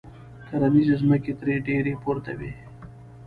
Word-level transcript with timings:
کرنیزې 0.47 0.95
ځمکې 1.01 1.33
ترې 1.39 1.55
ډېرې 1.67 1.93
پورته 2.03 2.31
وې. 2.39 2.51